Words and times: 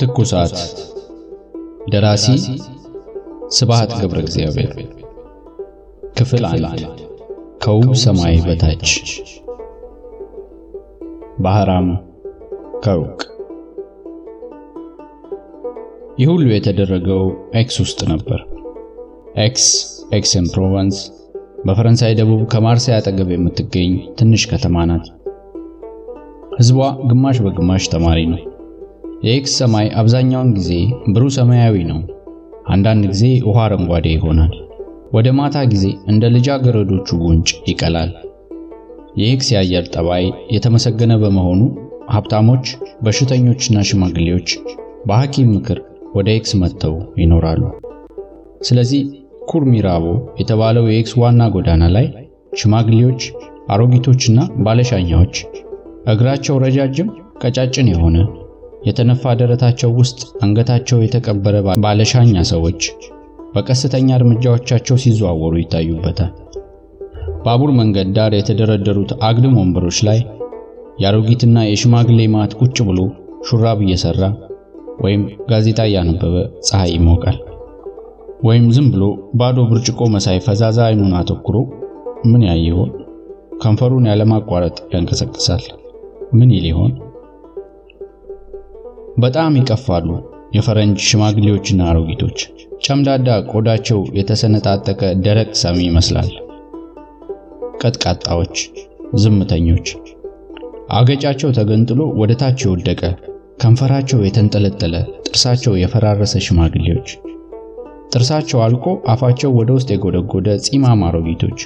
ትኩሳት 0.00 0.54
ደራሲ 1.92 2.26
ስብሐት 3.50 3.90
ገብረ 4.00 4.18
እግዚአብሔር 4.24 4.70
ክፍል 6.16 6.44
አንድ 6.48 6.82
ከውብ 7.62 7.90
ሰማይ 8.02 8.36
በታች 8.46 8.92
ባህራም 11.38 11.88
ከሩቅ 12.84 13.18
ይህ 16.20 16.28
ሁሉ 16.30 16.46
የተደረገው 16.50 17.22
ኤክስ 17.54 17.76
ውስጥ 17.82 18.00
ነበር። 18.10 18.40
ኤክስ 19.44 19.66
ኤክስን 20.12 20.46
ፕሮቨንስ 20.54 20.96
በፈረንሳይ 21.66 22.12
ደቡብ 22.18 22.42
ከማርሴይ 22.52 22.94
አጠገብ 22.96 23.30
የምትገኝ 23.32 23.92
ትንሽ 24.18 24.44
ከተማ 24.50 24.84
ናት። 24.90 25.06
ሕዝቧ 26.56 26.78
ግማሽ 27.10 27.38
በግማሽ 27.44 27.84
ተማሪ 27.92 28.20
ነው። 28.32 28.40
የኤክስ 29.20 29.54
ሰማይ 29.60 29.86
አብዛኛውን 30.00 30.50
ጊዜ 30.54 30.70
ብሩህ 31.14 31.32
ሰማያዊ 31.36 31.76
ነው። 31.88 31.98
አንዳንድ 32.66 33.04
ጊዜ 33.12 33.24
ውሃ 33.48 33.58
አረንጓዴ 33.64 34.06
ይሆናል። 34.14 34.52
ወደ 35.12 35.28
ማታ 35.38 35.56
ጊዜ 35.72 35.86
እንደ 36.06 36.24
ልጃገረዶቹ 36.34 37.08
ጉንጭ 37.22 37.48
ይቀላል። 37.68 38.10
የኤክስ 39.16 39.48
የአየር 39.52 39.84
ጠባይ 39.94 40.24
የተመሰገነ 40.54 41.12
በመሆኑ 41.22 41.60
ሀብታሞች፣ 42.10 42.66
በሽተኞችና 43.02 43.78
ሽማግሌዎች 43.88 44.48
በሐኪም 45.06 45.52
ምክር 45.54 45.78
ወደ 46.14 46.28
ኤክስ 46.30 46.52
መጥተው 46.62 46.94
ይኖራሉ። 47.16 47.62
ስለዚህ 48.60 49.02
ኩርሚራቦ 49.46 50.06
የተባለው 50.40 50.84
የኤክስ 50.88 51.14
ዋና 51.22 51.42
ጎዳና 51.54 51.84
ላይ 51.96 52.06
ሽማግሌዎች፣ 52.60 53.22
አሮጊቶችና 53.70 54.38
ባለሻኛዎች 54.58 55.34
እግራቸው 56.06 56.54
ረጃጅም 56.64 57.08
ቀጫጭን 57.44 57.88
የሆነ 57.92 58.16
የተነፋ 58.80 59.32
ደረታቸው 59.40 59.90
ውስጥ 59.98 60.20
አንገታቸው 60.44 60.98
የተቀበረ 61.02 61.54
ባለሻኛ 61.84 62.42
ሰዎች 62.50 62.82
በቀስተኛ 63.54 64.08
እርምጃዎቻቸው 64.18 64.96
ሲዘዋወሩ 65.02 65.54
ይታዩበታል። 65.60 66.32
ባቡር 67.44 67.70
መንገድ 67.78 68.08
ዳር 68.16 68.32
የተደረደሩት 68.36 69.12
አግድም 69.28 69.56
ወንበሮች 69.60 69.98
ላይ 70.08 70.18
የአሮጊትና 71.02 71.58
የሽማግሌ 71.66 72.20
ማት 72.34 72.52
ቁጭ 72.60 72.78
ብሎ 72.88 73.00
ሹራብ 73.48 73.78
እየሰራ 73.84 74.22
ወይም 75.02 75.22
ጋዜጣ 75.50 75.80
እያነበበ 75.88 76.34
ፀሐይ 76.66 76.90
ይሞቃል። 76.96 77.38
ወይም 78.44 78.66
ዝም 78.74 78.88
ብሎ 78.94 79.04
ባዶ 79.34 79.58
ብርጭቆ 79.70 80.00
መሳይ 80.14 80.38
ፈዛዛ 80.46 80.78
አይኑን 80.86 81.14
አተኩሮ 81.18 81.56
ምን 82.30 82.42
ያይ 82.48 82.60
ይሆን? 82.68 82.90
ከንፈሩን 83.62 84.08
ያለማቋረጥ 84.10 84.76
ያንቀሰቅሳል። 84.94 85.64
ምን 86.32 86.50
ይል 86.56 86.66
ይሆን? 86.70 86.92
በጣም 89.22 89.56
ይቀፋሉ 89.58 90.08
የፈረንጅ 90.56 90.98
ሽማግሌዎችና 91.08 91.80
አሮጊቶች። 91.88 92.38
ጨምዳዳ 92.84 93.28
ቆዳቸው 93.50 94.00
የተሰነጣጠቀ 94.18 95.00
ደረቅ 95.24 95.50
ሰሚ 95.62 95.78
ይመስላል። 95.86 96.30
ቀጥቃጣዎች፣ 97.80 98.56
ዝምተኞች፣ 99.14 99.86
አገጫቸው 100.90 101.50
ተገንጥሎ 101.58 102.00
ወደ 102.20 102.32
ታች 102.40 102.60
የወደቀ 102.64 103.02
ከንፈራቸው 103.62 104.20
የተንጠለጠለ 104.26 104.94
ጥርሳቸው 105.26 105.74
የፈራረሰ 105.80 106.34
ሽማግሌዎች፣ 106.46 107.08
ጥርሳቸው 108.12 108.60
አልቆ 108.64 108.84
አፋቸው 109.12 109.50
ወደ 109.58 109.70
ውስጥ 109.76 109.88
የጎደጎደ 109.94 110.58
ፂማም 110.66 111.02
አሮጊቶች፣ 111.08 111.60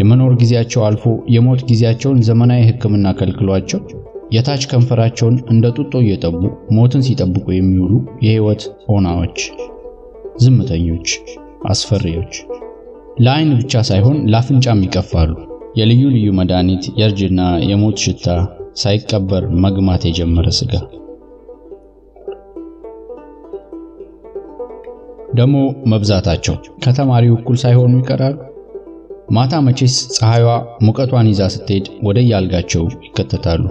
የመኖር 0.00 0.32
ጊዜያቸው 0.40 0.82
አልፎ 0.86 1.04
የሞት 1.34 1.60
ጊዜያቸውን 1.68 2.18
ዘመናዊ 2.28 2.62
ሕክምና 2.68 3.12
ከልክሏቸው 3.18 3.80
የታች 4.30 4.62
ከንፈራቸውን 4.70 5.36
እንደ 5.52 5.66
ጡጦ 5.76 5.94
እየጠቡ 6.02 6.38
ሞትን 6.76 7.04
ሲጠብቁ 7.06 7.46
የሚውሉ 7.54 7.92
የሕይወት 8.24 8.62
ኦናዎች፣ 8.94 9.38
ዝምተኞች፣ 10.42 11.08
አስፈሪዎች፣ 11.72 12.32
ለዓይን 13.18 13.52
ብቻ 13.60 13.82
ሳይሆን 13.90 14.18
ለአፍንጫም 14.32 14.82
ይቀፋሉ። 14.86 15.30
የልዩ 15.78 16.02
ልዩ 16.14 16.28
መድኃኒት፣ 16.38 16.84
የእርጅና፣ 16.98 17.40
የሞት 17.70 17.98
ሽታ፣ 18.04 18.26
ሳይቀበር 18.74 19.44
መግማት 19.64 20.02
የጀመረ 20.08 20.48
ስጋ 20.58 20.72
ደግሞ 25.36 25.56
መብዛታቸው 25.92 26.54
ከተማሪው 26.84 27.34
እኩል 27.38 27.56
ሳይሆኑ 27.62 27.94
ይቀራሉ። 28.00 28.36
ማታ 29.30 29.54
መቼስ 29.66 29.94
ፀሐይዋ 30.16 30.50
ሙቀቷን 30.82 31.30
ይዛ 31.30 31.42
ስትሄድ 31.54 31.86
ወደ 32.02 32.18
ያልጋቸው 32.28 32.84
ይከተታሉ። 33.06 33.64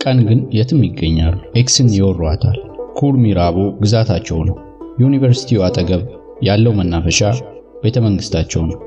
ቀን 0.00 0.18
ግን 0.26 0.40
የትም 0.56 0.82
ይገኛሉ። 0.86 1.38
ኤክስን 1.56 1.88
ይወሯታል። 1.96 2.58
ኩርሚራቦ 2.98 3.56
ግዛታቸው 3.80 4.38
ነው። 4.48 4.56
ዩኒቨርሲቲው 4.98 5.64
አጠገብ 5.66 6.02
ያለው 6.42 6.72
መናፈሻ 6.78 7.20
ቤተ 7.82 7.96
መንግስታቸው 8.06 8.62
ነው። 8.70 8.78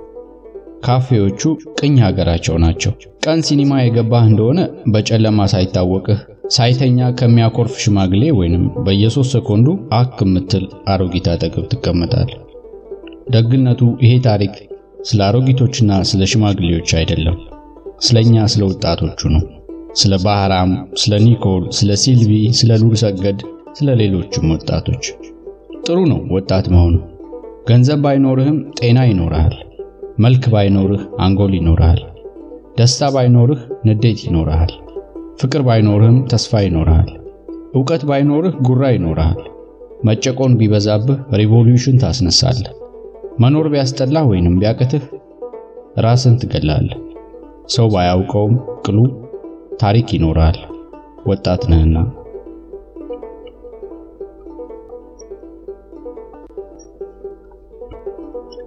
ካፌዎቹ 0.85 1.41
ቅኝ 1.79 1.94
ሀገራቸው 2.06 2.56
ናቸው። 2.63 2.94
ቀን 3.25 3.40
ሲኒማ 3.47 3.74
የገባህ 3.81 4.25
እንደሆነ 4.29 4.59
በጨለማ 4.94 5.46
ሳይታወቅህ 5.53 6.19
ሳይተኛ 6.53 7.09
ከሚያኮርፍ 7.19 7.75
ሽማግሌ 7.84 8.24
ወይንም 8.40 8.66
በየሶስት 8.85 9.34
ሰኮንዱ 9.35 9.68
አክ 10.00 10.18
የምትል 10.25 10.66
አሮጊት 10.88 11.28
አጠገብ 11.34 11.66
ትቀመጣል። 11.74 12.31
ደግነቱ 13.34 13.81
ይሄ 14.03 14.13
ታሪክ 14.28 14.56
ስለ 15.03 15.19
አሮጊቶችና 15.28 15.91
ስለ 16.09 16.24
ሽማግሌዎች 16.31 16.91
አይደለም፣ 17.00 17.38
ስለኛ 18.00 18.45
ስለ 18.53 18.63
ወጣቶቹ 18.69 19.22
ነው። 19.35 19.44
ስለ 19.93 20.13
ባህራም፣ 20.23 20.71
ስለ 21.01 21.13
ኒኮል፣ 21.25 21.63
ስለ 21.77 21.91
ሲልቪ፣ 21.95 22.31
ስለ 22.59 22.77
ሉል 22.81 22.95
ሰገድ፣ 23.01 23.39
ስለ 23.73 23.89
ሌሎችም 23.99 24.45
ወጣቶች። 24.53 25.03
ጥሩ 25.85 25.97
ነው 26.11 26.19
ወጣት 26.35 26.65
መሆኑ። 26.73 26.95
ገንዘብ 27.69 27.99
ባይኖርህም 28.05 28.57
ጤና 28.79 28.99
ይኖርሃል። 29.09 29.55
መልክ 30.19 30.43
ባይኖርህ 30.53 31.03
አንጎል 31.19 31.53
ይኖርሃል። 31.59 32.01
ደስታ 32.77 33.09
ባይኖርህ 33.15 33.61
ንዴት 33.85 34.19
ይኖርሃል። 34.25 34.71
ፍቅር 35.41 35.61
ባይኖርህም 35.61 36.17
ተስፋ 36.27 36.61
ይኖርሃል። 36.65 37.09
ዕውቀት 37.75 38.03
ባይኖርህ 38.09 38.55
ጉራ 38.61 38.83
ይኖርሃል። 38.91 39.39
መጨቆን 40.03 40.53
ቢበዛብህ 40.59 41.19
ሪቮሉሽን 41.33 41.97
ታስነሳለህ። 41.97 42.73
መኖር 43.39 43.67
ቢያስጠላህ 43.71 44.23
ወይንም 44.27 44.57
ቢያቅትህ 44.59 45.03
ራስን 45.97 46.35
ትገላለህ። 46.41 46.97
ሰው 47.67 47.87
ባያውቀውም 47.89 48.55
ቅሉ 48.85 48.97
ታሪክ 49.79 50.07
ይኖርሃል። 50.13 50.57
ወጣት 51.25 51.61
ነህና። 51.72 51.97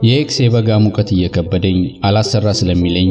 የኤክስ 0.02 0.36
የበጋ 0.40 0.78
ሙቀት 0.84 1.08
እየከበደኝ 1.14 1.78
አላሰራ 2.04 2.48
ስለሚለኝ 2.52 3.08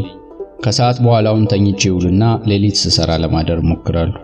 ከሰዓት 0.64 0.98
በኋላውን 1.06 1.48
ተኝቼ 1.52 1.92
ውዬና 1.96 2.24
ሌሊት 2.48 2.78
ስሰራ 2.84 3.12
ለማደር 3.24 3.60
እሞክራለሁ። 3.64 4.22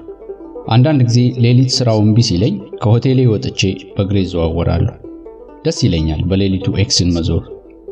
አንዳንድ 0.67 1.01
ጊዜ 1.07 1.19
ሌሊት 1.45 1.71
ስራው 1.77 1.99
እምቢ 2.03 2.25
ሲለኝ 2.27 2.55
ከሆቴሌ 2.83 3.21
ወጥቼ 3.27 3.61
በእግሬ 3.95 4.17
እዘዋወራለሁ። 4.21 4.95
ደስ 5.65 5.79
ይለኛል 5.85 6.21
በሌሊቱ 6.29 6.67
ኤክስን 6.83 7.09
መዞር። 7.17 7.43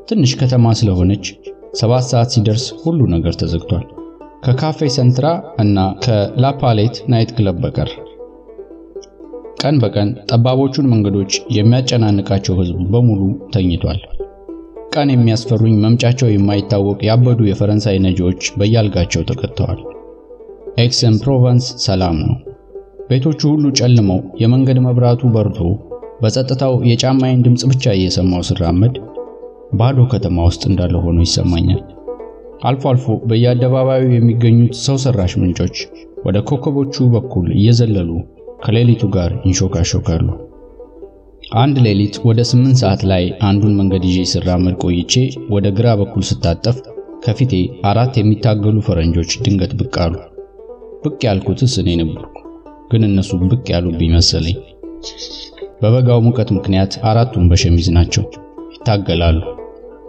ትንሽ 0.10 0.34
ከተማ 0.42 0.74
ስለሆነች 0.80 1.26
ሰባት 1.74 2.06
ሰዓት 2.12 2.30
ሲደርስ 2.36 2.68
ሁሉ 2.84 3.00
ነገር 3.08 3.34
ተዘግቷል 3.42 3.86
ከካፌ 4.44 4.88
ሰንትራ 4.96 5.28
እና 5.60 5.78
ከላፓሌት 6.04 6.96
night 7.12 7.32
club 7.38 7.58
በቀር። 7.64 7.90
ቀን 9.62 9.76
በቀን 9.82 10.10
ጠባቦቹን 10.30 10.90
መንገዶች 10.92 11.34
የሚያጨናንቃቸው 11.56 12.58
ሕዝብ 12.60 12.80
በሙሉ 12.94 13.22
ተኝቷል። 13.54 14.00
ቀን 14.94 15.10
የሚያስፈሩኝ 15.14 15.76
መምጫቸው 15.84 16.30
የማይታወቅ 16.32 17.00
ያበዱ 17.10 17.40
የፈረንሳይ 17.48 17.98
ነጂዎች 18.06 18.42
በያልጋቸው 18.60 19.28
ተከተዋል። 19.30 19.82
ኤክስን 20.80 21.16
ፕሮቨንስ 21.24 21.68
ሰላም 21.86 22.18
ነው። 22.24 22.38
ቤቶቹ 23.10 23.42
ሁሉ 23.54 23.66
ጨልመው 23.80 24.20
የመንገድ 24.42 24.80
መብራቱ 24.86 25.22
በርቶ 25.36 25.60
በጸጥታው 26.22 26.74
የጫማዬን 26.90 27.44
ድምፅ 27.46 27.64
ብቻ 27.72 27.94
እየሰማሁ 27.98 28.44
ስራመድ 28.50 28.96
ባዶ 29.74 30.00
ከተማ 30.14 30.46
ውስጥ 30.50 30.64
እንዳለሁ 30.70 30.96
ሆኖ 31.06 31.20
ይሰማኛል። 31.26 31.82
አልፎ 32.60 32.84
አልፎ 32.90 33.06
በየአደባባዩ 33.30 34.04
የሚገኙት 34.12 34.74
ሰው 34.86 34.98
ሰራሽ 35.04 35.34
ምንጮች 35.42 35.76
ወደ 36.26 36.38
ኮከቦቹ 36.50 37.06
በኩል 37.14 37.46
እየዘለሉ 37.56 38.10
ከሌሊቱ 38.64 39.04
ጋር 39.16 39.32
ይንሾካሾካሉ። 39.46 40.26
አንድ 41.58 41.76
ሌሊት 41.86 42.16
ወደ 42.28 42.40
ስምንት 42.50 42.78
ሰዓት 42.82 43.02
ላይ 43.12 43.24
አንዱን 43.50 43.78
መንገድ 43.80 44.04
ይዤ 44.10 44.26
ስራመድ 44.32 44.76
ቆይቼ 44.84 45.14
ወደ 45.54 45.68
ግራ 45.78 45.88
በኩል 46.02 46.24
ስታጠፍ 46.30 46.78
ከፊቴ 47.24 47.54
አራት 47.90 48.14
የሚታገሉ 48.20 48.76
ፈረንጆች 48.88 49.32
ድንገት 49.46 49.74
ብቅ 49.80 49.96
አሉ። 50.06 50.16
ብቅ 51.04 51.20
ያልኩትስ 51.28 51.76
እኔ 51.82 51.90
ነበርኩ፣ 52.02 52.36
ግን 52.92 53.04
እነሱ 53.04 53.40
ብቅ 53.46 53.66
ያሉብኝ 53.74 54.12
መሰለኝ። 54.18 54.58
በበጋው 55.82 56.22
ሙቀት 56.26 56.52
ምክንያት 56.58 56.94
አራቱም 57.10 57.48
በሸሚዝ 57.52 57.90
ናቸው፣ 57.98 58.26
ይታገላሉ። 58.76 59.42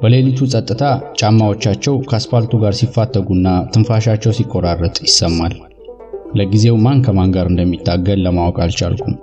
በሌሊቱ 0.00 0.47
ጸጥታ 0.52 0.82
ጫማዎቻቸው 1.19 1.94
ከአስፋልቱ 2.08 2.52
ጋር 2.62 2.75
ሲፋተጉና 2.79 3.49
ትንፋሻቸው 3.73 4.32
ሲቆራረጥ 4.38 4.97
ይሰማል። 5.06 5.55
ለጊዜው 6.38 6.76
ማን 6.85 6.99
ከማን 7.06 7.32
ጋር 7.37 7.47
እንደሚታገል 7.50 8.20
ለማወቅ 8.26 8.56
አልቻልኩም። 8.64 9.17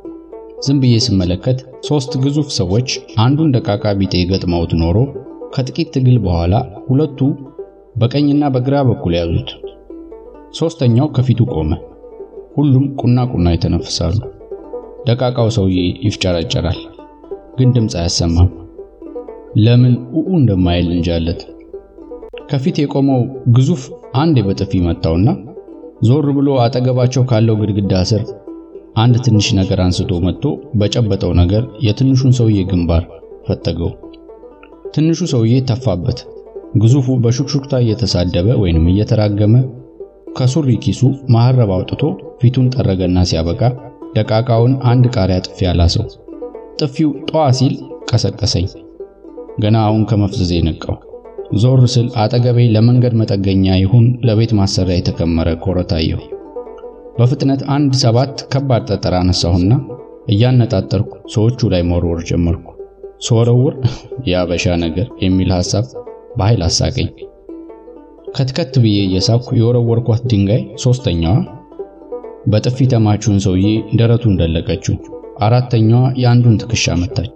ዝም 0.66 0.78
ብዬ 0.84 0.96
ስመለከት 1.06 1.60
ሶስት 1.88 2.12
ግዙፍ 2.24 2.48
ሰዎች 2.58 2.90
አንዱን 3.26 3.54
ደቃቃ 3.56 3.86
ቢጤ 4.00 4.14
ገጥመውት 4.32 4.72
ኖሮ 4.82 4.98
ከጥቂት 5.54 5.90
ትግል 5.96 6.18
በኋላ 6.26 6.54
ሁለቱ 6.88 7.20
በቀኝና 7.96 8.44
በግራ 8.56 8.76
በኩል 8.90 9.14
ያዙት። 9.20 9.50
ሶስተኛው 10.60 11.08
ከፊቱ 11.16 11.50
ቆመ። 11.54 11.72
ሁሉም 12.56 12.86
ቁና 13.02 13.26
ቁና 13.32 13.48
ይተነፍሳሉ። 13.56 14.18
ደቃቃው 15.08 15.50
ሰውዬ 15.58 15.78
ይፍጨረጨራል፣ 16.06 16.80
ግን 17.58 17.70
ድምፅ 17.76 17.96
አያሰማም። 18.00 18.50
ለምን 19.60 19.94
ኡኡ 20.14 20.28
እንደማይል 20.40 20.88
እንጃለት። 20.96 21.42
ከፊት 22.50 22.76
የቆመው 22.80 23.22
ግዙፍ 23.56 23.84
አንዴ 24.16 24.44
በጥፊ 24.48 24.82
መታውና 24.86 25.30
ዞር 26.08 26.28
ብሎ 26.38 26.50
አጠገባቸው 26.64 27.24
ካለው 27.30 27.56
ግድግዳ 27.62 27.94
ስር 28.10 28.24
አንድ 28.98 29.16
ትንሽ 29.26 29.48
ነገር 29.58 29.80
አንስቶ 29.84 30.12
መጥቶ 30.26 30.46
በጨበጠው 30.80 31.32
ነገር 31.40 31.64
የትንሹን 31.86 32.32
ሰውዬ 32.38 32.60
ግንባር 32.70 33.04
ፈተገው። 33.48 33.92
ትንሹ 34.94 35.20
ሰውዬ 35.32 35.56
ተፋበት። 35.70 36.20
ግዙፉ 36.76 37.08
በሹክሹክታ 37.24 37.74
እየተሳደበ 37.84 38.48
ወይንም 38.62 38.88
እየተራገመ 38.92 39.54
ከሱሪ 40.38 40.72
ኪሱ 40.84 41.02
መሐረብ 41.34 41.70
አውጥቶ 41.76 42.02
ፊቱን 42.42 42.68
ጠረገና 42.76 43.24
ሲያበቃ 43.30 43.62
ደቃቃውን 44.18 44.74
አንድ 44.92 45.06
ቃሪያ 45.16 45.38
ጥፊ 45.46 45.60
አላሰው። 45.72 46.06
ጥፊው 46.80 47.10
ጧ 47.30 47.46
ሲል 47.60 47.74
ቀሰቀሰኝ። 48.10 48.68
ገና 49.58 49.78
አሁን 49.86 50.02
ከመፍዘዜ 50.06 50.54
ነቃው። 50.68 50.96
ዞር 51.56 51.82
ስል 51.88 52.08
አጠገቤ 52.16 52.60
ለመንገድ 52.74 53.14
መጠገኛ 53.20 53.76
ይሁን 53.80 54.06
ለቤት 54.28 54.52
ማሰሪያ 54.60 54.96
የተከመረ 54.98 55.50
ኮረታየሁ። 55.64 56.20
በፍጥነት 57.18 57.62
አንድ 57.76 57.94
ሰባት 58.02 58.36
ከባድ 58.52 58.84
ጠጠር 58.90 59.14
አነሳሁና 59.20 59.72
እያነጣጠርኩ 60.30 61.12
ሰዎቹ 61.36 61.70
ላይ 61.74 61.84
መወርወር 61.90 62.22
ጀመርኩ። 62.30 62.66
ስወረውር 63.22 63.76
የአበሻ 64.30 64.76
ነገር 64.84 65.08
የሚል 65.24 65.52
ሐሳብ 65.58 65.86
በኃይል 66.38 66.62
አሳቀኝ። 66.68 67.10
ከትከት 68.36 68.74
ብዬ 68.84 68.98
እየሳኩ 69.06 69.48
የወረወርኳት 69.60 70.24
ድንጋይ 70.32 70.64
ሶስተኛዋ 70.84 71.36
በጥፊ 72.48 72.78
ተማቹን 72.92 73.38
ሰውዬ 73.46 73.68
ደረቱን 74.00 74.38
ደለቀችው። 74.42 74.96
አራተኛዋ 75.42 76.04
የአንዱን 76.22 76.60
ትከሻ 76.62 76.96
መታች። 77.02 77.32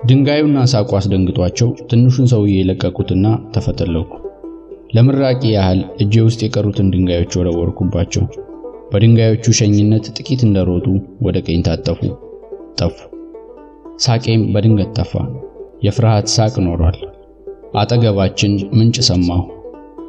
ድንጋዩና 0.00 0.58
ሳቁ 0.70 0.90
አስደንግጧቸው 0.98 1.68
ትንሹን 1.88 2.26
ሰውዬ 2.30 2.52
የለቀቁትና 2.58 3.26
ተፈተለኩ። 3.54 4.10
ለምራቂ 4.94 5.42
ያህል 5.54 5.80
እጄ 6.02 6.22
ውስጥ 6.26 6.40
የቀሩትን 6.44 6.90
ድንጋዮች 6.92 7.32
ወረወርኩባቸው። 7.38 8.24
በድንጋዮቹ 8.92 9.52
ሸኝነት 9.58 10.06
ጥቂት 10.16 10.40
እንደሮጡ 10.46 10.86
ወደ 11.26 11.38
ቀኝ 11.46 11.60
ታጠፉ፣ 11.68 12.00
ጠፉ። 12.80 12.96
ሳቄም 13.98 14.42
በድንገት 14.54 14.90
ጠፋ። 14.98 15.12
የፍርሃት 15.84 16.28
ሳቅ 16.34 16.54
ኖሯል። 16.66 16.98
አጠገባችን 17.74 18.54
ምንጭ 18.78 18.96
ሰማሁ። 19.10 19.42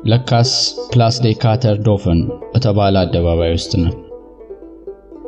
ለካስ 0.05 0.51
ፕላስ 0.91 1.15
ዴ 1.23 1.35
ካተር 1.43 1.77
ዶፈን 1.85 2.19
በተባለ 2.53 2.95
አደባባይ 3.03 3.53
ውስጥ 3.53 3.71
ነን። 3.81 3.95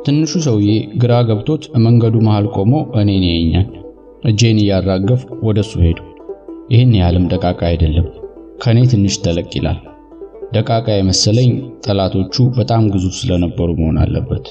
ትንሹ 0.06 0.32
ሰውዬ 0.46 0.70
ግራ 1.02 1.14
ገብቶት 1.28 1.64
መንገዱ 1.84 2.16
መሃል 2.26 2.46
ቆሞ 2.56 2.72
እኔን 3.00 3.24
ያየኛል። 3.28 3.68
እጄን 4.24 4.58
እያራገፍኩ 4.60 5.22
ወደሱ 5.42 5.72
ሄድኩ። 5.82 5.98
ይህን 6.70 6.92
ያህልም 6.98 7.24
ደቃቃ 7.32 7.60
አይደለም፣ 7.70 8.06
ከኔ 8.62 8.78
ትንሽ 8.92 9.14
ተለቅ 9.24 9.50
ይላል። 9.58 9.78
ደቃቃ 10.52 10.86
የመሰለኝ 10.94 11.50
ጠላቶቹ 11.84 12.44
በጣም 12.58 12.84
ግዙፍ 12.92 13.14
ስለነበሩ 13.20 13.68
መሆን 13.80 13.96
አለበት። 14.02 14.46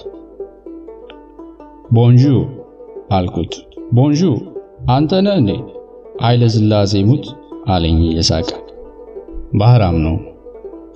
Bonjour 1.94 2.24
አልኩት። 3.12 3.54
Bonjour 3.94 4.22
አንተ 4.90 5.22
ነህ 5.26 5.36
እንዴ? 5.42 5.52
ኃይለ 6.24 6.44
ሥላሴ 6.56 7.02
ሙት 7.10 7.26
አለኝ 7.68 7.98
እየሳቀ። 8.08 8.50
ባህራም 9.54 9.98
ነው። 10.06 10.16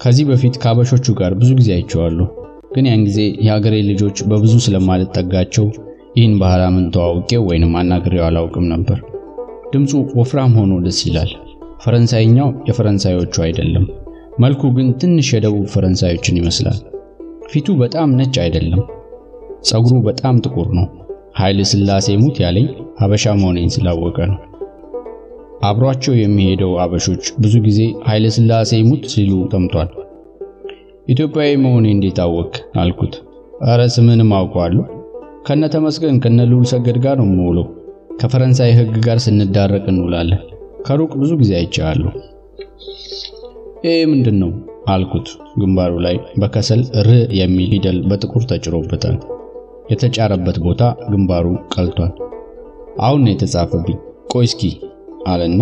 ከዚህ 0.01 0.25
በፊት 0.29 0.55
ከአበሾቹ 0.61 1.15
ጋር 1.19 1.31
ብዙ 1.39 1.49
ጊዜ 1.59 1.69
አይቼዋለሁ፣ 1.75 2.27
ግን 2.73 2.87
ያን 2.89 3.03
ጊዜ 3.07 3.19
የሀገሬ 3.45 3.75
ልጆች 3.89 4.17
በብዙ 4.29 4.53
ስለማልጠጋቸው 4.65 5.65
ይህን 6.17 6.33
ባህራምን 6.41 6.85
ተዋውቄው 6.93 7.41
ወይንም 7.49 7.73
አናግሬው 7.79 8.23
አላውቅም 8.27 8.65
ነበር። 8.71 8.99
ድምፁ 9.73 9.91
ወፍራም 10.19 10.53
ሆኖ 10.59 10.73
ደስ 10.85 10.99
ይላል። 11.07 11.31
ፈረንሳይኛው 11.83 12.49
የፈረንሳዮቹ 12.69 13.35
አይደለም። 13.45 13.85
መልኩ 14.39 14.61
ግን 14.77 14.87
ትንሽ 15.01 15.27
የደቡብ 15.33 15.65
ፈረንሳዮችን 15.73 16.39
ይመስላል። 16.39 16.79
ፊቱ 17.51 17.75
በጣም 17.79 18.09
ነጭ 18.19 18.35
አይደለም። 18.45 18.81
ጸጉሩ 19.61 19.95
በጣም 20.07 20.41
ጥቁር 20.45 20.69
ነው። 20.79 20.87
ኃይለ 21.37 21.61
ሥላሴ 21.71 22.17
ሙት 22.21 22.37
ያለኝ 22.43 22.67
ሀበሻ 23.01 23.33
መሆኔን 23.39 23.71
ስላወቀ 23.75 24.17
ነው። 24.31 24.39
አብሯቸው 25.63 26.13
የሚሄደው 26.17 26.73
አበሾች 26.83 27.25
ብዙ 27.39 27.55
ጊዜ 27.67 27.79
ኃይለ 28.07 28.27
ሥላሴ 28.35 28.81
ሙት 28.83 29.05
ሲሉ 29.13 29.31
ሰምቷል። 29.53 29.89
ኢትዮጵያዊ 31.07 31.51
መሆኔ 31.63 31.87
እንዴት 31.95 32.19
አወቅ 32.23 32.53
አልኩት። 32.79 33.13
ኧረ 33.65 33.81
ስምህንም 33.93 34.31
አውቀዋለሁ 34.33 34.83
ከነ 35.47 35.65
ተመስገን 35.73 36.15
ከነ 36.23 36.39
ልዑል 36.49 36.65
ሰገድ 36.71 36.97
ጋር 37.03 37.15
ነው 37.19 37.27
የምውለው። 37.29 37.65
ከፈረንሳይ 38.19 38.71
ሕግ 38.77 38.95
ጋር 39.05 39.17
ስንዳረቅ 39.25 39.83
እንውላለን። 39.91 40.41
ከሩቅ 40.87 41.11
ብዙ 41.21 41.31
ጊዜ 41.41 41.51
አይቻለሁ። 41.59 42.11
ይሄ 43.85 43.97
ምንድን 44.11 44.37
ነው 44.41 44.51
አልኩት። 44.87 45.27
ግንባሩ 45.59 45.93
ላይ 46.05 46.15
በከሰል 46.41 46.81
ር 47.05 47.09
የሚል 47.39 47.67
ፊደል 47.73 47.97
በጥቁር 48.09 48.43
ተጭሮበታል። 48.51 49.17
የተጫረበት 49.91 50.57
ቦታ 50.65 50.81
ግንባሩ 51.11 51.45
ቀልቷል። 51.73 52.13
አሁን 53.01 53.21
ነው 53.25 53.31
የተጻፈብኝ። 53.33 53.97
ቆይ 54.33 54.47
እስኪ 54.49 54.63
አለና 55.27 55.61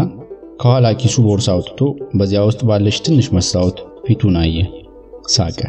ከኋላ 0.61 0.87
ኪሱ 0.99 1.15
ቦርሳ 1.25 1.49
አውጥቶ 1.55 1.79
በዚያ 2.15 2.41
ውስጥ 2.49 2.61
ባለች 2.69 2.97
ትንሽ 3.05 3.27
መስታወት 3.35 3.77
ፊቱን 4.05 4.37
አየ፣ 4.41 4.57
ሳቀ። 5.33 5.59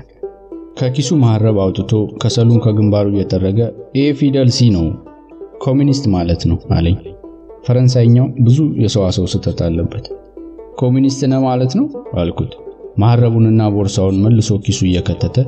ከኪሱ 0.77 1.11
መሐረብ 1.21 1.57
አውጥቶ 1.63 1.93
ከሰሉን 2.23 2.59
ከግንባሩ 2.65 3.07
እየጠረገ 3.13 3.59
ይሄ 3.97 4.07
ፊደል 4.19 4.49
ሲ 4.57 4.69
ነው 4.75 4.87
ኮሚኒስት 5.65 6.05
ማለት 6.15 6.43
ነው 6.51 6.59
አለኝ። 6.77 6.97
ፈረንሳይኛው 7.67 8.27
ብዙ 8.47 8.59
የሰዋሰው 8.83 9.27
ስህተት 9.33 9.61
አለበት። 9.67 10.05
ኮሚኒስት 10.77 11.21
ነህ 11.25 11.41
ማለት 11.47 11.73
ነው 11.79 11.87
አልኩት። 12.23 12.53
መሐረቡንና 12.99 13.63
ቦርሳውን 13.75 14.19
መልሶ 14.25 14.51
ኪሱ 14.67 14.81
እየከተተ 14.87 15.39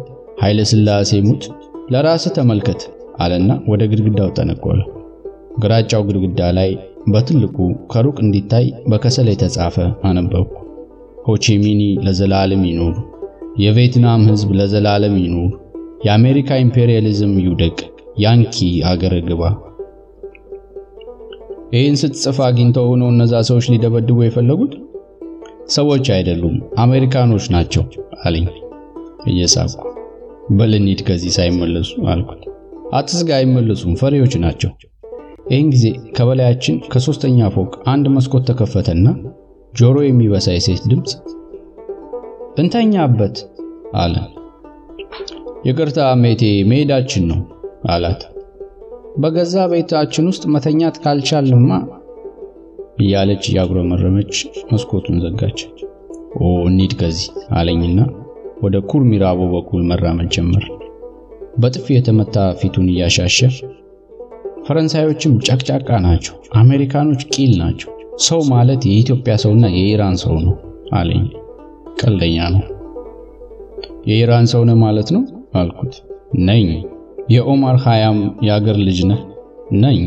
ኃይለ 0.42 0.60
ሥላሴ 0.70 1.20
ሙት 1.26 1.44
ለራስህ 1.92 2.34
ተመልከት 2.38 2.80
አለና 3.18 3.50
ወደ 3.70 3.82
ግድግዳው 3.92 4.30
ጠነቆለ። 4.36 4.80
ግራጫው 5.62 6.02
ግድግዳ 6.08 6.40
ላይ 6.58 6.70
በትልቁ 7.08 7.56
ከሩቅ 7.92 8.16
እንዲታይ 8.24 8.66
በከሰል 8.90 9.28
የተጻፈ 9.32 9.76
አነበብኩ። 10.08 10.52
ሆቺሚኒ 11.26 11.82
ለዘላለም 12.04 12.62
ይኖሩ፣ 12.70 12.94
የቪየትናም 13.58 14.22
ሕዝብ 14.28 14.50
ለዘላለም 14.58 15.14
ይኑር፣ 15.20 15.52
የአሜሪካ 16.04 16.58
ኢምፔሪያሊዝም 16.64 17.32
ይውደቅ፣ 17.42 17.78
ያንኪ 18.16 18.56
አገር 18.90 19.14
ግባ። 19.28 19.42
ይህን 21.72 21.96
ስትጽፍ 22.00 22.36
አግኝተው 22.46 22.86
ሆነው 22.90 23.08
እነዛ 23.14 23.40
ሰዎች 23.48 23.66
ሊደበድቡ 23.72 24.18
የፈለጉት 24.24 24.74
ሰዎች 25.70 26.06
አይደሉም፣ 26.14 26.54
አሜሪካኖች 26.78 27.46
ናቸው 27.54 27.84
አለኝ 28.22 28.46
እየሳቅኩ። 29.26 29.84
በል 30.58 30.72
እንሂድ 30.78 31.00
ከዚህ 31.08 31.32
ሳይመለሱ 31.36 31.90
አልኩት። 32.12 32.44
አትስጋ፣ 32.92 33.30
አይመለሱም፣ 33.38 33.96
ፈሪዎች 34.02 34.34
ናቸው። 34.44 34.70
ይህን 35.50 35.68
ጊዜ 35.74 35.84
ከበላያችን 36.16 36.78
ከሶስተኛ 36.92 37.48
ፎቅ 37.54 37.72
አንድ 37.86 38.06
መስኮት 38.14 38.46
ተከፈተና 38.48 39.06
ጆሮ 39.74 39.96
የሚበሳ 40.04 40.48
የሴት 40.54 40.82
ድምፅ 40.90 41.12
እንተኛበት 42.58 43.36
አለ። 43.96 44.14
ይቅርታ 45.64 46.00
ሜቴ 46.22 46.42
መሄዳችን 46.70 47.24
ነው 47.30 47.40
አላት። 47.90 48.20
በገዛ 49.18 49.54
ቤታችን 49.72 50.28
ውስጥ 50.30 50.44
መተኛት 50.54 50.96
ካልቻልማ 51.04 51.70
እያለች 52.98 53.44
እያጉረመረመች 53.50 54.32
መስኮቱን 54.70 55.18
ዘጋች። 55.24 55.58
ኦ 56.40 56.48
እንሂድ 56.68 56.92
ከዚህ 57.00 57.28
አለኝና 57.58 58.00
ወደ 58.62 58.76
ኩርሚራቦ 58.90 59.40
በኩል 59.54 59.82
መራመድ 59.90 60.30
ጀመር። 60.36 60.64
በጥፊ 61.58 61.86
የተመታ 61.94 62.36
ፊቱን 62.60 62.88
እያሻሸ 62.92 63.38
ፈረንሳዮችም 64.66 65.34
ጨቅጫቃ 65.46 65.90
ናቸው፣ 66.06 66.34
አሜሪካኖች 66.60 67.22
ቂል 67.34 67.52
ናቸው። 67.62 67.90
ሰው 68.26 68.40
ማለት 68.52 68.82
የኢትዮጵያ 68.88 69.34
ሰውና 69.42 69.66
የኢራን 69.74 70.16
ሰው 70.22 70.36
ነው 70.40 70.54
አለኝ። 70.92 71.24
ቀልደኛ 72.00 72.38
ነው። 72.54 72.62
የኢራን 74.06 74.46
ሰው 74.52 74.62
ነህ 74.68 74.76
ማለት 74.82 75.08
ነው 75.14 75.22
አልኩት። 75.54 75.94
ነኝ። 76.48 76.68
የኦማር 77.28 77.76
ኻያም 77.84 78.18
የአገር 78.46 78.76
ልጅ 78.86 78.98
ነህ? 79.10 79.20
ነኝ። 79.76 80.00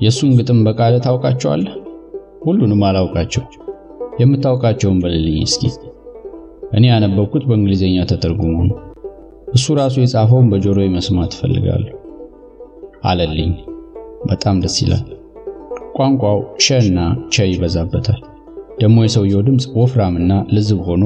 የእሱን 0.00 0.30
ግጥም 0.38 0.60
በቃለ 0.66 0.94
ታውቃቸዋለህ? 1.06 1.74
ሁሉንም 2.44 2.82
አላውቃቸው። 2.88 3.44
የምታውቃቸውን 4.20 4.98
በልልኝ 5.02 5.38
እስኪ። 5.42 5.62
እኔ 6.72 6.84
ያነበብኩት 6.86 7.44
በእንግሊዝኛ 7.48 8.06
ተተርጉሞ 8.10 8.56
ነው። 8.68 8.78
እሱ 9.52 9.74
ራሱ 9.78 9.96
የጻፈውን 10.00 10.50
በጆሮዬ 10.52 10.88
መስማት 10.88 11.32
እፈልጋለሁ። 11.36 11.94
አለልኝ። 13.04 13.52
በጣም 14.26 14.56
ደስ 14.62 14.76
ይላል። 14.82 15.06
ቋንቋው 15.96 16.38
ሸና 16.58 16.98
ቸ 17.30 17.46
ይበዛበታል። 17.48 18.20
ደግሞ 18.80 18.98
የሰውየው 19.04 19.42
ድምፅ 19.46 19.64
ወፍራምና 19.78 20.32
ልዝብ 20.52 20.78
ሆኖ 20.86 21.04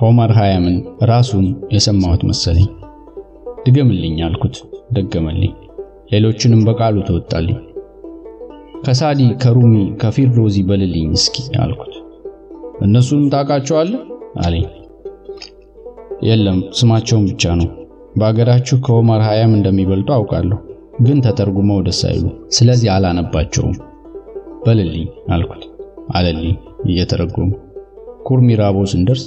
ሆመር 0.00 0.30
ሃያምን 0.32 0.76
ራሱን 1.02 1.44
የሰማሁት 1.70 2.22
መሰለኝ። 2.30 2.66
ድገምልኝ 3.66 4.16
አልኩት። 4.26 4.56
ደገመልኝ። 4.92 5.52
ሌሎችንም 6.12 6.60
በቃሉ 6.64 6.96
ተወጣልኝ። 7.08 7.58
ከሳዲ 8.84 9.20
ከሩሚ 9.42 9.74
ከፊርዶዚ 10.02 10.56
በልልኝ 10.62 11.06
እስኪ 11.12 11.36
አልኩት። 11.62 11.94
እነሱንም 12.80 13.30
ታውቃቸዋለህ 13.30 14.02
አለኝ። 14.40 14.66
የለም 16.22 16.58
ስማቸውን 16.72 17.24
ብቻ 17.30 17.54
ነው። 17.60 17.68
በአገራችሁ 18.16 18.76
ከኦማር 18.80 19.22
ሃያም 19.22 19.52
እንደሚበልጡ 19.54 20.08
አውቃለሁ፣ 20.14 20.58
ግን 21.00 21.18
ተተርጉመው 21.20 21.80
ደስ 21.86 22.00
አይሉ፣ 22.10 22.24
ስለዚህ 22.48 22.88
አላነባቸውም። 22.92 23.74
በልልኝ 24.66 25.06
አልኩት። 25.30 25.64
አለልኝ 26.10 26.54
እየተረጎሙ። 26.88 27.48
ኩርሚራቦ 28.24 28.78
ስንደርስ 28.92 29.24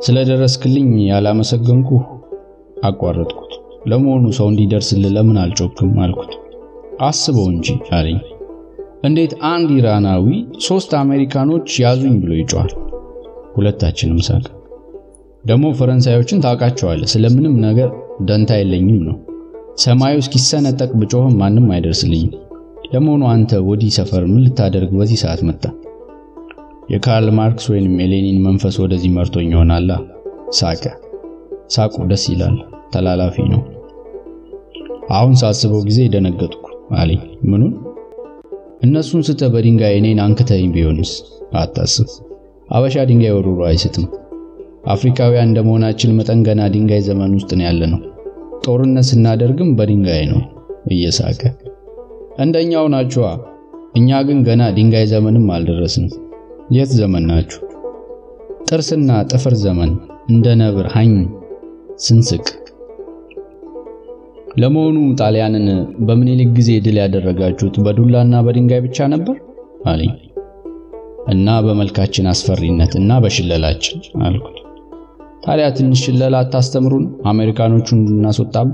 ስለደረስክልኝ 0.00 0.90
ያላመሰገንኩ 1.08 1.90
አቋረጥኩት። 2.84 3.52
ለመሆኑ 3.86 4.26
ሰው 4.38 4.46
እንዲደርስልህ 4.50 5.12
ለምን 5.16 5.38
አልጮክም 5.42 5.94
አልኩት። 6.04 6.32
አስበው 7.00 7.46
እንጂ 7.52 7.66
አለኝ። 7.96 8.18
እንዴት 9.04 9.32
አንድ 9.50 9.68
ኢራናዊ 9.76 10.26
ሶስት 10.66 10.90
አሜሪካኖች 11.00 11.78
ያዙኝ 11.82 12.14
ብሎ 12.22 12.32
ይጮሃል? 12.34 12.72
ሁለታችንም 13.56 14.20
ሳቅ። 14.28 14.44
ደግሞ 15.44 15.66
ፈረንሳዮችን 15.78 16.42
ታውቃቸዋለህ፣ 16.44 17.10
ስለምንም 17.12 17.54
ነገር 17.60 17.90
ደንታ 18.24 18.52
የለኝም 18.58 19.00
ነው። 19.08 19.16
ሰማዩ 19.78 20.14
እስኪሰነጠቅ 20.22 20.90
ብጮህም 21.00 21.36
ማንም 21.40 21.66
አይደርስልኝም። 21.74 22.32
ለመሆኑ 22.92 23.22
አንተ 23.32 23.60
ወዲህ 23.66 23.90
ሰፈር 23.96 24.22
ምን 24.26 24.42
ልታደርግ 24.44 24.90
በዚህ 24.98 25.18
ሰዓት 25.22 25.40
መጣ? 25.48 25.62
የካርል 26.88 27.28
ማርክስ 27.38 27.66
ወይንም 27.72 27.94
የሌኒን 28.02 28.38
መንፈስ 28.44 28.76
ወደዚህ 28.82 29.10
መርቶኝ 29.16 29.48
ይሆናላ። 29.54 29.90
ሳቀ። 30.58 30.82
ሳቁ 31.74 31.94
ደስ 32.10 32.24
ይላል፣ 32.32 32.54
ተላላፊ 32.92 33.36
ነው። 33.52 33.60
አሁን 35.10 35.34
ሳስበው 35.40 35.82
ጊዜ 35.88 36.00
ደነገጥኩ 36.14 36.64
አለኝ። 36.98 37.20
ምኑን? 37.50 37.72
እነሱን 38.82 39.22
ስተ 39.28 39.42
በድንጋይ 39.54 39.94
እኔን 39.98 40.20
አንክተኝ 40.24 40.64
ቢሆንስ? 40.74 41.12
አታስብ፣ 41.54 42.08
አበሻ 42.68 43.04
ድንጋይ 43.10 43.32
ወርውሮ 43.36 43.60
አይስትም። 43.68 44.06
አፍሪካውያን 44.92 45.48
እንደመሆናችን 45.48 46.14
መጠን 46.18 46.40
ገና 46.46 46.60
ድንጋይ 46.74 47.02
ዘመን 47.08 47.34
ውስጥ 47.38 47.50
ነው 47.58 47.66
ያለ 47.68 47.82
ነው። 47.92 48.00
ጦርነት 48.64 49.06
ስናደርግም 49.10 49.70
በድንጋይ 49.78 50.24
ነው። 50.32 50.40
እየሳቀ 50.90 51.40
እንደኛው 52.38 52.86
ናችኋ። 52.94 53.26
እኛ 53.94 54.18
ግን 54.26 54.40
ገና 54.48 54.62
ድንጋይ 54.76 55.06
ዘመንም 55.12 55.46
አልደረስንም። 55.54 56.12
የት 56.68 56.90
ዘመን 56.96 57.24
ናችሁ? 57.28 57.60
ጥርስና 58.66 59.10
ጥፍር 59.30 59.54
ዘመን 59.62 59.90
እንደ 60.30 60.46
ነብር 60.60 60.86
ሀኝ 60.94 61.12
ስንስቅ። 61.98 62.46
ለመሆኑ 64.58 64.96
ጣሊያንን 65.20 65.66
በምኒልክ 66.06 66.50
ጊዜ 66.58 66.70
ድል 66.86 66.96
ያደረጋችሁት 67.02 67.76
በዱላና 67.84 68.40
በድንጋይ 68.46 68.80
ብቻ 68.86 69.06
ነበር 69.14 69.36
አለኝ። 69.86 70.12
እና 71.28 71.56
በመልካችን 71.66 72.28
አስፈሪነት 72.32 72.92
እና 73.00 73.18
በሽለላችን 73.24 73.98
አልኩት። 74.26 74.54
ታዲያ 75.44 75.66
ትንሽ 75.76 76.02
ሽለላ 76.06 76.36
አታስተምሩን? 76.44 77.04
አሜሪካኖቹን 77.24 77.98
እንድናስወጣብ 78.02 78.68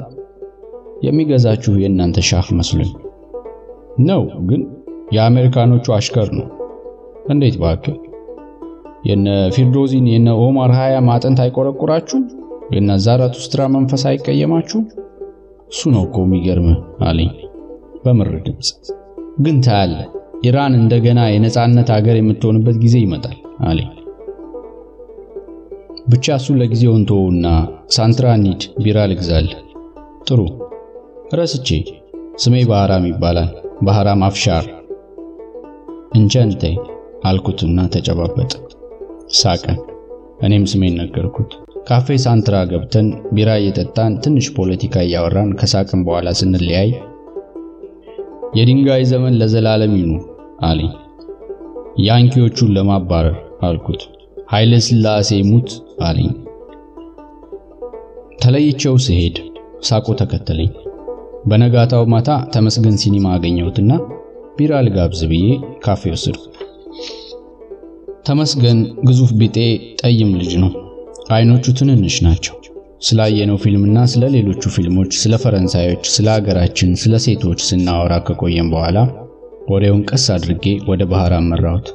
የሚገዛችሁ 1.06 1.74
የእናንተ 1.82 2.18
ሻህ 2.28 2.50
መስሎኝ 2.58 2.92
ነው። 4.06 4.22
ግን 4.48 4.62
የአሜሪካኖቹ 5.12 5.86
አሽከር 5.96 6.28
ነው። 6.38 6.46
እንዴት 7.24 7.56
ባክህ? 7.56 7.96
የነ 9.04 9.26
ፊርዶዚን 9.54 10.06
የነ 10.06 10.28
ኦማር 10.44 10.70
ሃያ 10.72 10.96
ማጠንት 11.08 11.38
አይቆረቁራችሁ? 11.44 12.18
የነ 12.70 12.90
ዛራቱስትራ 13.06 13.62
መንፈስ 13.74 14.02
አይቀየማችሁ? 14.10 14.80
እሱ 15.70 15.82
ነው 15.94 16.02
እኮ 16.06 16.18
የሚገርምህ 16.26 16.78
አለኝ 17.00 17.30
በምር 18.04 18.30
ድምፅ። 18.46 18.68
ግን 19.40 19.56
ታያለህ 19.60 20.08
ኢራን 20.42 20.74
እንደገና 20.80 21.20
የነጻነት 21.28 21.88
ሀገር 21.94 22.16
የምትሆንበት 22.18 22.76
ጊዜ 22.84 22.96
ይመጣል 23.04 23.36
አለኝ። 23.68 23.90
ብቻ 26.08 26.34
እሱ 26.40 26.56
ለጊዜው 26.60 26.94
እንተውና 26.98 27.46
ሳንትራ 27.88 28.26
ቢራ 28.82 29.06
ልግዛልህ። 29.12 29.60
ጥሩ 30.28 30.40
ረስቼ፣ 31.34 31.68
ስሜ 32.36 32.56
ባህራም 32.70 33.06
ይባላል። 33.10 33.50
ባህራም 33.82 34.20
አፍሻር 34.26 34.64
እንቸንቴ 36.14 36.62
አልኩትና 37.24 37.80
ተጨባበጠ። 37.94 38.52
ሳቀን። 39.38 39.78
እኔም 40.40 40.64
ስሜን 40.70 40.96
ነገርኩት። 41.00 41.50
ካፌ 41.88 42.16
ሳንትራ 42.22 42.56
ገብተን 42.70 43.06
ቢራ 43.34 43.50
እየጠጣን 43.60 44.12
ትንሽ 44.24 44.46
ፖለቲካ 44.56 45.02
እያወራን 45.06 45.50
ከሳቅን 45.60 46.00
በኋላ 46.06 46.28
ስንለያይ 46.38 46.90
የድንጋይ 48.54 49.02
ዘመን 49.10 49.38
ለዘላለም 49.40 49.94
ይኑር 50.00 50.22
አለኝ። 50.62 50.92
ያንኪዎቹን 52.04 52.72
ለማባረር 52.76 53.36
አልኩት። 53.62 54.02
ኃይለ 54.52 54.72
ሥላሴ 54.86 55.30
ሙት 55.50 55.70
አለኝ። 56.06 56.30
ተለይቼው 58.42 58.96
ስሄድ 59.04 59.36
ሳቁ 59.80 60.06
ተከተለኝ። 60.20 60.70
በነጋታው 61.46 62.04
ማታ 62.12 62.30
ተመስገን 62.54 62.96
ሲኒማ 63.02 63.26
አገኘሁትና 63.36 63.90
ቢራ 64.58 64.74
ልጋብዝ 64.86 65.22
ብዬ 65.30 65.46
ካፌ 65.84 66.02
ወሰድኩ። 66.12 66.44
ተመስገን 68.26 68.78
ግዙፍ 69.08 69.30
ቢጤ 69.40 69.56
ጠይም 70.00 70.30
ልጅ 70.40 70.52
ነው። 70.62 70.70
አይኖቹ 71.30 71.64
ትንንሽ 71.78 72.16
ናቸው። 72.26 72.54
ስላየነው 73.00 73.56
ፊልምና 73.62 73.98
ስለ 74.12 74.24
ሌሎቹ 74.34 74.62
ፊልሞች፣ 74.74 75.12
ስለ 75.22 75.34
ፈረንሳዮች፣ 75.42 76.04
ስለ 76.14 76.26
ሀገራችን፣ 76.36 76.90
ስለ 77.02 77.14
ሴቶች 77.24 77.60
ስናወራ 77.68 78.12
ከቆየም 78.26 78.68
በኋላ 78.70 78.98
ወሬውን 79.68 80.02
ቀስ 80.10 80.24
አድርጌ 80.34 80.64
ወደ 80.88 81.02
ባህር 81.10 81.32
አመራሁት። 81.36 81.88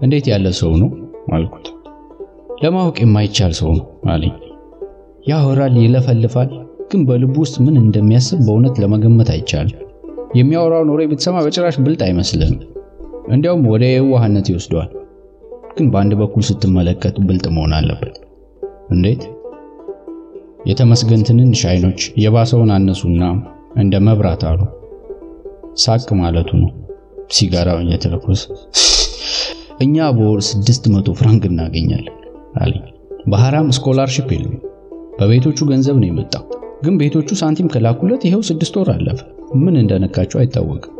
እንዴት 0.00 0.26
ያለ 0.32 0.52
ሰው 0.60 0.72
ነው 0.82 0.90
አልኩት። 1.32 1.66
ለማወቅ 2.62 2.96
የማይቻል 3.04 3.52
ሰው 3.60 3.70
ነው 3.78 3.84
አለኝ። 4.12 4.34
ያወራል፣ 5.26 5.76
ይለፈልፋል፣ 5.84 6.50
ግን 6.90 7.02
በልቡ 7.08 7.34
ውስጥ 7.44 7.56
ምን 7.64 7.76
እንደሚያስብ 7.82 8.40
በእውነት 8.46 8.78
ለመገመት 8.82 9.30
አይቻልም። 9.34 9.78
የሚያወራውን 10.34 10.90
ወሬ 10.92 11.04
ብትሰማ 11.12 11.36
በጭራሽ 11.44 11.76
ብልጥ 11.84 12.00
አይመስልህም። 12.06 12.58
እንዲያውም 13.28 13.62
ወደ 13.72 13.84
የዋህነት 13.90 14.48
ይወስደዋል። 14.52 14.90
ግን 15.70 15.86
በአንድ 15.92 16.12
በኩል 16.20 16.42
ስትመለከት 16.48 17.16
ብልጥ 17.26 17.46
መሆን 17.54 17.72
አለበት። 17.78 18.14
እንዴት? 18.90 19.22
የተመስገን 20.66 21.22
ትንንሽ 21.28 21.60
አይኖች 21.70 22.00
የባሰውን 22.22 22.70
አነሱና 22.76 23.22
እንደ 23.76 23.94
መብራት 24.06 24.42
አሉ። 24.50 24.60
ሳቅ 25.76 26.08
ማለቱ 26.20 26.50
ነው። 26.62 26.70
ሲጋራውን 27.30 27.88
እየተለኮሰ 27.88 28.42
እኛ 29.80 30.06
በወር 30.16 30.40
ስድስት 30.48 30.84
መቶ 30.94 31.08
ፍራንክ 31.18 31.42
እናገኛለን 31.50 32.16
አለኝ። 32.54 32.84
ባህራም 33.26 33.68
scholarship 33.76 34.28
የለም። 34.34 34.56
በቤቶቹ 35.18 35.58
ገንዘብ 35.70 35.96
ነው 36.00 36.08
የመጣው። 36.08 36.44
ግን 36.82 36.94
ቤቶቹ 37.00 37.28
ሳንቲም 37.40 37.70
ከላኩለት 37.72 38.22
ይሄው 38.26 38.42
ስድስት 38.48 38.74
ወር 38.80 38.90
አለፈ። 38.94 39.20
ምን 39.62 39.74
እንደነካቸው 39.80 40.38
አይታወቅም። 40.40 40.94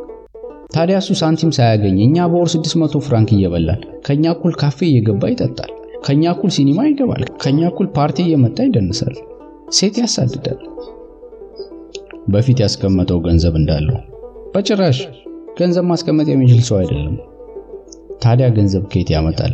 ታዲያ 0.75 0.97
እሱ 1.03 1.11
ሳንቲም 1.21 1.51
ሳያገኝ 1.57 1.97
እኛ 2.05 2.27
በወር 2.33 2.49
600 2.53 3.01
ፍራንክ 3.07 3.31
እየበላል 3.37 3.81
ከኛ 4.07 4.25
እኩል 4.35 4.53
ካፌ 4.61 4.79
እየገባ 4.89 5.31
ይጠጣል። 5.33 5.71
ከኛ 6.07 6.23
እኩል 6.35 6.51
ሲኒማ 6.57 6.81
ይገባል። 6.89 7.23
ከኛ 7.43 7.59
እኩል 7.71 7.89
ፓርቲ 7.97 8.19
እየመጣ 8.27 8.59
ይደንሳል። 8.69 9.17
ሴት 9.79 9.97
ያሳድዳል። 10.03 10.61
በፊት 12.33 12.59
ያስቀመጠው 12.65 13.19
ገንዘብ 13.27 13.55
እንዳለው 13.61 13.99
በጭራሽ 14.55 14.99
ገንዘብ 15.59 15.85
ማስቀመጥ 15.91 16.27
የሚችል 16.31 16.61
ሰው 16.69 16.77
አይደለም። 16.81 17.17
ታዲያ 18.23 18.47
ገንዘብ 18.57 18.85
ከየት 18.93 19.11
ያመጣል? 19.15 19.53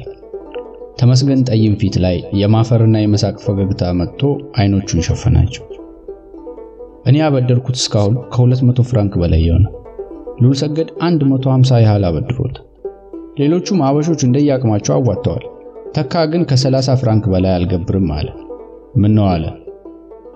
ተመስገን 0.99 1.41
ጠይም 1.49 1.75
ፊት 1.81 1.97
ላይ 2.05 2.17
የማፈርና 2.41 2.97
የመሳቅ 3.03 3.37
ፈገግታ 3.45 3.93
መጥቶ 4.01 4.23
አይኖቹን 4.59 5.05
ሸፈናቸው። 5.09 5.65
እኔ 7.07 7.17
ያበደርኩት 7.23 7.77
እስካሁን 7.81 8.15
ከ200 8.35 8.87
ፍራንክ 8.91 9.15
በላይ 9.23 9.43
የሆነ 9.47 9.67
ሉል 10.37 10.55
ሰገድ 10.61 10.89
150 11.03 11.79
ያህል 11.83 12.03
አበድሮት፣ 12.09 12.57
ሌሎቹም 13.39 13.79
አበሾች 13.87 14.21
እንደየአቅማቸው 14.27 14.93
አዋጥተዋል። 14.97 15.45
ተካ 15.95 16.25
ግን 16.33 16.43
ከ30 16.51 16.97
ፍራንክ 17.01 17.25
በላይ 17.33 17.53
አልገብርም 17.55 18.09
አለ። 18.17 18.29
ምን 18.97 19.13
ነው 19.17 19.27
አለ። 19.35 19.45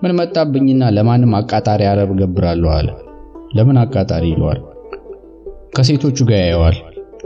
ምን 0.02 0.12
መጣብኝና 0.20 0.82
ለማንም 0.96 1.32
አቃጣሪ 1.40 1.82
አረብ 1.90 2.10
ገብራለሁ 2.20 2.70
አለ። 2.78 2.88
ለምን 3.56 3.78
አቃጣሪ 3.82 4.24
ይለዋል? 4.32 4.60
ከሴቶቹ 5.76 6.18
ጋር 6.30 6.40
ያየዋል። 6.42 6.76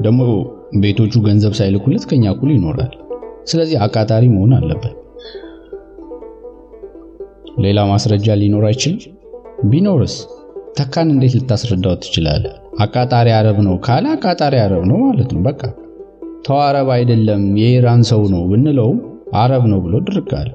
ደግሞ 0.00 0.20
ቤቶቹ 0.82 1.14
ገንዘብ 1.26 1.52
ሳይልኩለት 1.58 2.04
ከኛ 2.10 2.24
እኩል 2.34 2.50
ይኖራል። 2.54 2.92
ስለዚህ 3.44 3.76
አቃጣሪ 3.86 4.24
መሆን 4.34 4.54
አለበት። 4.58 4.94
ሌላ 7.64 7.80
ማስረጃ 7.90 8.26
ሊኖር 8.40 8.64
አይችልም? 8.70 9.00
ቢኖርስ 9.70 10.14
ተካን 10.76 11.08
እንዴት 11.12 11.34
ልታስረዳው 11.38 11.94
ትችላለህ? 12.02 12.52
አቃጣሪ 12.80 13.28
አረብ 13.36 13.58
ነው 13.66 13.74
ካለ 13.86 14.04
አቃጣሪ 14.14 14.54
አረብ 14.62 14.84
ነው 14.90 14.98
ማለት 15.04 15.30
ነው። 15.34 15.42
በቃ 15.46 15.60
ተው 16.46 16.58
አረብ 16.66 16.88
አይደለም 16.96 17.42
የኢራን 17.60 18.02
ሰው 18.10 18.22
ነው 18.32 18.42
ብንለውም 18.50 18.98
አረብ 19.34 19.64
ነው 19.72 19.78
ብሎ 19.84 19.94
ድርቅ 20.08 20.30
አለ። 20.40 20.50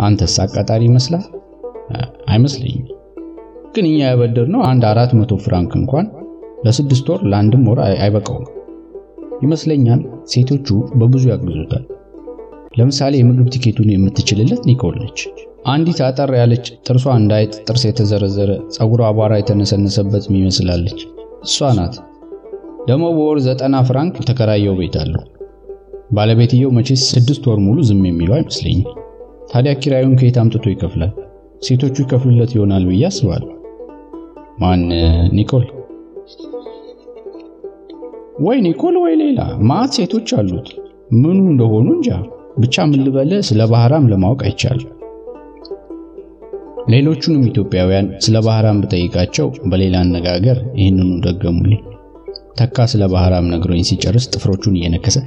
አንተስ 0.00 0.34
አቃጣሪ 0.44 0.82
ይመስላል? 0.90 1.24
አይመስለኝም። 2.28 2.86
ግን 3.74 3.84
እኛ 3.88 3.98
ያበደርነው 4.04 4.62
አንድ 4.70 4.82
አራት 4.90 5.12
መቶ 5.18 5.32
ፍራንክ 5.44 5.72
እንኳን 5.80 6.06
ለስድስት 6.64 7.06
ወር 7.12 7.20
ለአንድም 7.30 7.64
ወር 7.70 7.78
አይበቃውም 7.98 8.46
ይመስለኛል። 9.42 10.00
ሴቶቹ 10.32 10.68
በብዙ 10.94 11.24
ያግዙታል። 11.30 11.84
ለምሳሌ 12.78 13.14
የምግብ 13.18 13.48
ቲኬቱን 13.54 13.88
የምትችልለት 13.92 14.62
ኒኮል 14.68 14.94
ነች። 15.02 15.20
አንዲት 15.62 15.98
አጠር 16.06 16.30
ያለች 16.38 16.66
ጥርሷ 16.86 17.04
እንዳይጥ 17.18 17.52
ጥርስ 17.66 17.82
የተዘረዘረ 17.88 18.50
ጸጉሯ 18.74 19.02
አቧራ 19.08 19.32
የተነሰነሰበት 19.40 20.24
የሚመስላለች 20.28 20.98
እሷ 21.46 21.68
ናት። 21.78 21.94
ደግሞ 22.88 23.04
በወር 23.16 23.38
ዘጠና 23.46 23.76
ፍራንክ 23.88 24.14
ተከራየው 24.28 24.74
ቤት 24.80 24.96
አለው። 25.02 25.22
ባለቤትየው 26.16 26.70
መቼስ 26.78 27.02
ስድስት 27.12 27.44
ወር 27.50 27.58
ሙሉ 27.66 27.78
ዝም 27.88 28.02
የሚለው 28.08 28.34
አይመስለኝም። 28.38 28.88
ታዲያ 29.52 29.72
ኪራዩን 29.82 30.16
ከየት 30.20 30.38
አምጥቶ 30.42 30.66
ይከፍላል? 30.72 31.12
ሴቶቹ 31.66 31.96
ይከፍሉለት 32.04 32.52
ይሆናል 32.56 32.84
ብዬ 32.90 33.04
አስባለሁ። 33.10 33.50
ማን? 34.60 34.82
ኒኮል 35.36 35.64
ወይ 38.44 38.58
ኒኮል 38.66 38.96
ወይ 39.02 39.14
ሌላ 39.22 39.40
ማት 39.70 39.90
ሴቶች 39.96 40.28
አሉት። 40.38 40.68
ምኑ 41.14 41.38
እንደሆኑ 41.52 41.88
እንጃ። 41.96 42.08
ብቻ 42.58 42.84
ምን 42.88 43.00
ልበለ 43.06 43.32
ስለ 43.48 43.62
ባህራም 43.70 44.08
ለማወቅ 44.12 44.40
አይቻልም። 44.46 44.90
ሌሎቹንም 46.90 47.42
ኢትዮጵያውያን 47.48 48.06
ስለ 48.18 48.36
ባህራም 48.46 48.78
ብጠይቃቸው 48.82 49.48
በሌላ 49.70 49.96
አነጋገር 50.04 50.58
ይህንኑ 50.78 51.10
ደገሙልኝ። 51.26 51.80
ተካ 52.58 52.86
ስለ 52.92 53.02
ባህራም 53.12 53.46
ነግሮኝ 53.52 53.82
ሲጨርስ 53.88 54.26
ጥፍሮቹን 54.32 54.76
እየነከሰ 54.78 55.18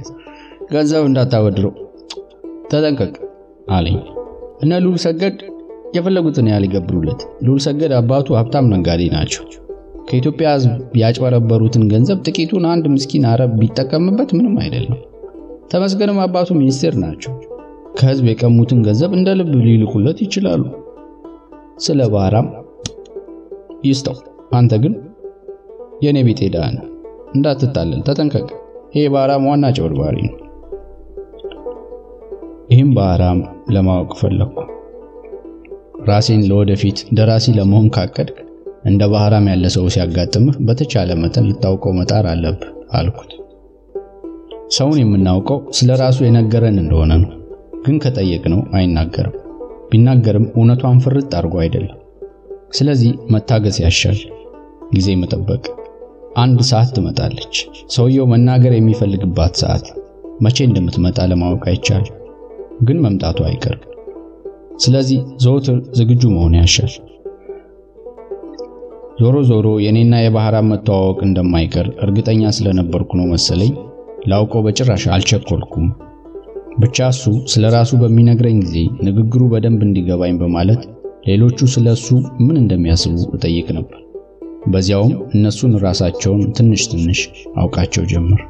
ገንዘብ 0.72 1.04
እንዳታበድረው 1.08 1.72
ተጠንቀቅ 2.70 3.12
አለኝ። 3.70 3.98
እነ 4.62 4.78
ሉል 4.84 4.96
ሰገድ 5.04 5.36
የፈለጉትን 5.96 6.48
ያህል 6.50 6.64
ይገብሩለት። 6.66 7.20
ሉል 7.46 7.60
ሰገድ 7.66 7.92
አባቱ 7.98 8.36
ሀብታም 8.38 8.70
ነጋዴ 8.74 9.02
ናቸው። 9.14 9.44
ከኢትዮጵያ 10.08 10.48
ሕዝብ 10.54 10.72
ያጭበረበሩትን 11.00 11.84
ገንዘብ 11.92 12.18
ጥቂቱን 12.26 12.64
አንድ 12.72 12.84
ምስኪን 12.92 13.24
አረብ 13.30 13.52
ቢጠቀምበት 13.60 14.30
ምንም 14.38 14.56
አይደለም። 14.64 14.98
ተመስገንም 15.72 16.18
አባቱ 16.24 16.48
ሚኒስቴር 16.58 16.94
ናቸው። 17.04 17.32
ከሕዝብ 17.98 18.26
የቀሙትን 18.30 18.80
ገንዘብ 18.86 19.12
እንደ 19.18 19.30
ልብ 19.38 19.52
ሊልኩለት 19.64 20.18
ይችላሉ። 20.24 20.62
ስለ 21.76 22.00
ባህራም 22.12 22.46
ይስጠው። 23.84 24.16
አንተ 24.52 24.74
ግን 24.82 24.94
የኔ 26.02 26.18
ቤት 26.26 26.40
ሄዳ 26.44 26.56
ነህ፣ 26.74 26.84
እንዳትታለል 27.34 28.00
ተጠንቀቅ። 28.08 28.48
ይሄ 28.94 29.04
ባህራም 29.14 29.46
ዋና 29.48 29.66
ጨበርባሪ 29.76 30.16
ነው። 30.26 30.34
ይህም 32.70 32.90
ባህራም 32.96 33.40
ለማወቅ 33.70 34.10
ፈለግኩ። 34.20 34.58
ራሴን 36.08 36.42
ለወደፊት 36.48 36.98
ደራሲ 37.18 37.54
ለመሆን 37.58 37.88
ካቀድክ 37.96 38.36
እንደ 38.84 39.02
ባህራም 39.12 39.48
ያለ 39.50 39.66
ሰው 39.74 39.86
ሲያጋጥምህ 39.94 40.56
በተቻለ 40.60 41.10
መጠን 41.22 41.48
ልታውቀው 41.48 41.94
መጣር 41.98 42.26
አለብህ 42.32 42.68
አልኩት። 42.92 43.32
ሰውን 44.76 45.00
የምናውቀው 45.00 45.58
ስለ 45.78 45.90
ራሱ 46.02 46.18
የነገረን 46.24 46.78
እንደሆነ 46.82 47.12
ነው። 47.22 47.32
ግን 47.84 47.98
ከጠየቅነው 48.04 48.62
አይናገርም። 48.72 49.34
ቢናገርም 49.90 50.46
እውነቷን 50.52 51.00
ፍርጥ 51.04 51.30
አድርጎ 51.38 51.56
አይደለም። 51.62 51.98
ስለዚህ 52.70 53.10
መታገስ 53.30 53.76
ያሻል፣ 53.84 54.18
ጊዜ 54.94 55.08
መጠበቅ። 55.20 55.62
አንድ 56.36 56.58
ሰዓት 56.70 56.88
ትመጣለች፣ 56.96 57.54
ሰውየው 57.94 58.26
መናገር 58.32 58.72
የሚፈልግባት 58.74 59.54
ሰዓት። 59.62 59.86
መቼ 60.40 60.58
እንደምትመጣ 60.66 61.18
ለማወቅ 61.30 61.62
አይቻልም፣ 61.70 62.16
ግን 62.82 62.98
መምጣቱ 63.04 63.38
አይቀርም። 63.48 63.84
ስለዚህ 64.78 65.20
ዘወትር 65.42 65.78
ዝግጁ 65.98 66.22
መሆን 66.34 66.56
ያሻል። 66.58 66.92
ዞሮ 69.20 69.36
ዞሮ 69.48 69.66
የኔና 69.82 70.14
የባህራም 70.20 70.66
መተዋወቅ 70.72 71.18
እንደማይቀር 71.26 71.86
እርግጠኛ 72.04 72.50
ስለነበርኩ 72.56 73.10
ነው 73.20 73.26
መሰለኝ 73.30 73.72
ላውቀው 74.28 74.62
በጭራሽ 74.66 75.04
አልቸኮልኩም። 75.14 75.86
ብቻ 76.78 77.06
እሱ 77.08 77.22
ስለ 77.46 77.64
ራሱ 77.74 77.90
በሚነግረኝ 77.96 78.56
ጊዜ 78.60 78.76
ንግግሩ 79.02 79.42
በደንብ 79.52 79.80
እንዲገባኝ 79.82 80.34
በማለት 80.36 80.82
ሌሎቹ 81.28 81.68
ስለ 81.74 81.86
እሱ 81.90 82.08
ምን 82.40 82.56
እንደሚያስቡ 82.62 83.14
እጠይቅ 83.34 83.68
ነበር። 83.70 84.00
በዚያውም 84.66 85.14
እነሱን 85.34 85.72
ራሳቸውን 85.78 86.42
ትንሽ 86.58 86.84
ትንሽ 86.92 87.20
አውቃቸው 87.56 88.04
ጀመር። 88.04 88.40